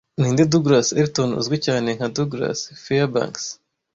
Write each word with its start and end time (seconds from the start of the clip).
Ninde 0.19 0.43
Douglas 0.51 0.87
Elton 1.01 1.29
uzwi 1.39 1.57
cyane 1.65 1.87
nka 1.97 2.07
Douglas 2.15 2.59
Fairbanks 2.83 3.43